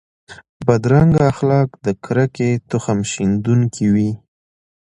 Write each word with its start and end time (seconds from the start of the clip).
بدرنګه 0.65 1.21
اخلاق 1.31 1.69
د 1.85 1.87
کرکې 2.03 2.49
تخم 2.69 2.99
شندونکي 3.11 3.85
وي 3.93 4.11